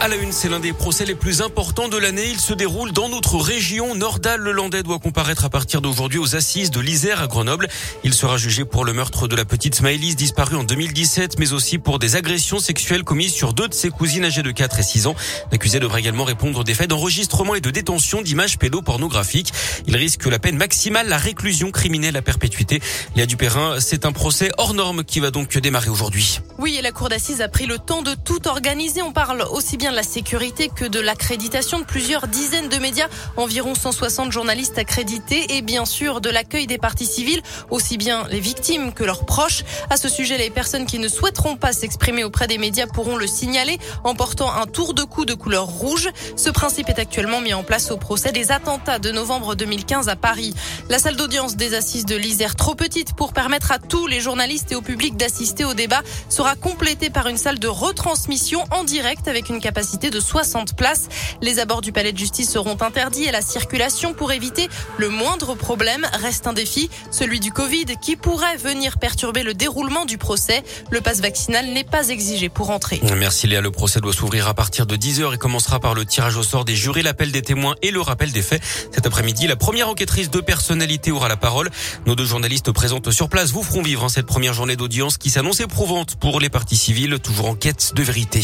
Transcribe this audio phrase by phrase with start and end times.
[0.00, 2.28] À la une, c'est l'un des procès les plus importants de l'année.
[2.30, 3.96] Il se déroule dans notre région.
[3.96, 7.66] Nordal Lelandais doit comparaître à partir d'aujourd'hui aux assises de l'Isère à Grenoble.
[8.04, 11.78] Il sera jugé pour le meurtre de la petite Smaïlis disparue en 2017, mais aussi
[11.78, 15.08] pour des agressions sexuelles commises sur deux de ses cousines âgées de 4 et 6
[15.08, 15.16] ans.
[15.50, 19.52] L'accusé devrait également répondre des faits d'enregistrement et de détention d'images pédopornographiques.
[19.88, 22.80] Il risque la peine maximale, la réclusion criminelle à perpétuité.
[23.16, 26.38] Léa Dupérin, c'est un procès hors norme qui va donc démarrer aujourd'hui.
[26.58, 29.02] Oui, et la cour d'assises a pris le temps de tout organiser.
[29.02, 33.08] On parle aussi bien de la sécurité que de l'accréditation de plusieurs dizaines de médias,
[33.36, 38.40] environ 160 journalistes accrédités et bien sûr de l'accueil des parties civiles, aussi bien les
[38.40, 39.64] victimes que leurs proches.
[39.88, 43.26] À ce sujet, les personnes qui ne souhaiteront pas s'exprimer auprès des médias pourront le
[43.26, 46.10] signaler en portant un tour de cou de couleur rouge.
[46.36, 50.16] Ce principe est actuellement mis en place au procès des attentats de novembre 2015 à
[50.16, 50.54] Paris.
[50.90, 54.70] La salle d'audience des assises de l'Isère, trop petite pour permettre à tous les journalistes
[54.72, 59.28] et au public d'assister au débat, sera complétée par une salle de retransmission en direct
[59.28, 61.08] avec une capacité capacité de 60 places.
[61.40, 65.54] Les abords du palais de justice seront interdits et la circulation pour éviter le moindre
[65.54, 70.64] problème reste un défi, celui du Covid qui pourrait venir perturber le déroulement du procès.
[70.90, 73.00] Le passe vaccinal n'est pas exigé pour entrer.
[73.16, 73.60] Merci Léa.
[73.60, 76.64] Le procès doit s'ouvrir à partir de 10h et commencera par le tirage au sort
[76.64, 78.60] des jurés, l'appel des témoins et le rappel des faits.
[78.92, 81.70] Cet après-midi, la première enquêtrice de personnalité aura la parole.
[82.04, 85.60] Nos deux journalistes présentes sur place vous feront vivre cette première journée d'audience qui s'annonce
[85.60, 88.42] éprouvante pour les parties civiles, toujours en quête de vérité.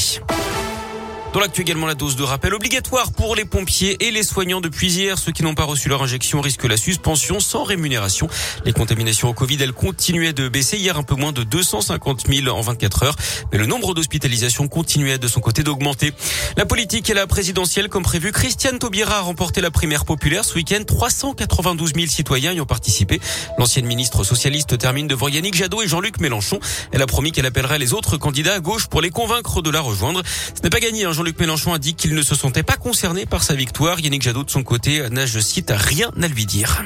[1.35, 4.93] Dans l'actu également, la dose de rappel obligatoire pour les pompiers et les soignants depuis
[4.93, 5.19] hier.
[5.19, 8.29] Ceux qui n'ont pas reçu leur injection risquent la suspension sans rémunération.
[8.65, 10.77] Les contaminations au Covid, elles continuaient de baisser.
[10.77, 13.17] Hier, un peu moins de 250 000 en 24 heures.
[13.51, 16.13] Mais le nombre d'hospitalisations continuait de son côté d'augmenter.
[16.57, 20.55] La politique et la présidentielle, comme prévu, Christiane Taubira a remporté la primaire populaire ce
[20.55, 20.85] week-end.
[20.87, 23.21] 392 000 citoyens y ont participé.
[23.59, 26.61] L'ancienne ministre socialiste termine devant Yannick Jadot et Jean-Luc Mélenchon.
[26.93, 29.81] Elle a promis qu'elle appellerait les autres candidats à gauche pour les convaincre de la
[29.81, 30.23] rejoindre.
[30.55, 33.25] Ce n'est pas gagné, hein, Jean-Luc Mélenchon a dit qu'il ne se sentait pas concerné
[33.25, 33.99] par sa victoire.
[33.99, 36.85] Yannick Jadot, de son côté, n'a, je cite, rien à lui dire.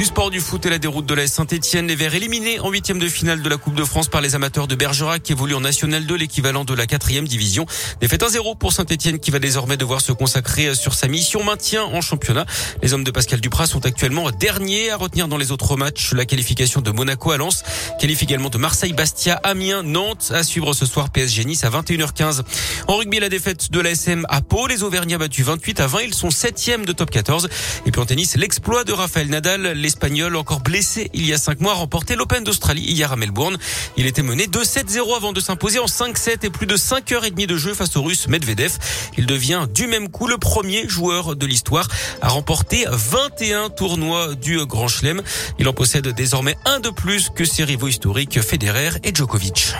[0.00, 2.98] Du sport du foot et la déroute de la Saint-Etienne, les Verts éliminés en huitième
[2.98, 5.60] de finale de la Coupe de France par les amateurs de Bergerac qui évoluent en
[5.60, 7.66] National 2, l'équivalent de la quatrième division.
[8.00, 12.00] Défaite 1-0 pour Saint-Etienne qui va désormais devoir se consacrer sur sa mission maintien en
[12.00, 12.46] championnat.
[12.82, 16.24] Les hommes de Pascal Duprat sont actuellement derniers à retenir dans les autres matchs la
[16.24, 17.62] qualification de Monaco à Lens,
[17.98, 22.40] qualifie également de Marseille, Bastia, Amiens, Nantes à suivre ce soir PSG Nice à 21h15.
[22.88, 26.14] En rugby, la défaite de l'ASM à Pau, les Auvergnats battus 28 à 20, ils
[26.14, 27.50] sont septièmes de top 14.
[27.84, 31.58] Et puis en tennis, l'exploit de Raphaël Nadal, l'Espagnol, encore blessé il y a cinq
[31.58, 33.58] mois, a remporté l'Open d'Australie hier à Melbourne.
[33.96, 37.30] Il était mené 2-7-0 avant de s'imposer en 5-7 et plus de 5 heures et
[37.30, 38.78] demie de jeu face au Russe Medvedev.
[39.18, 41.88] Il devient du même coup le premier joueur de l'histoire
[42.22, 45.22] à remporter 21 tournois du Grand Chelem.
[45.58, 49.74] Il en possède désormais un de plus que ses rivaux historiques Federer et Djokovic.